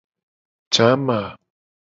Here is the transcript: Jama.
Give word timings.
Jama. 0.73 1.19